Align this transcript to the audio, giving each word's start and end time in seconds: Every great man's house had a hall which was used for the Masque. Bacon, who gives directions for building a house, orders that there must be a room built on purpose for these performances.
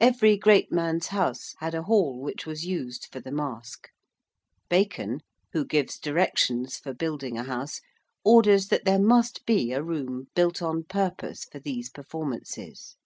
Every 0.00 0.38
great 0.38 0.72
man's 0.72 1.08
house 1.08 1.52
had 1.58 1.74
a 1.74 1.82
hall 1.82 2.22
which 2.22 2.46
was 2.46 2.64
used 2.64 3.06
for 3.12 3.20
the 3.20 3.30
Masque. 3.30 3.90
Bacon, 4.70 5.20
who 5.52 5.66
gives 5.66 5.98
directions 5.98 6.78
for 6.78 6.94
building 6.94 7.36
a 7.36 7.42
house, 7.42 7.82
orders 8.24 8.68
that 8.68 8.86
there 8.86 8.98
must 8.98 9.44
be 9.44 9.72
a 9.72 9.82
room 9.82 10.28
built 10.34 10.62
on 10.62 10.84
purpose 10.84 11.44
for 11.44 11.58
these 11.58 11.90
performances. 11.90 12.96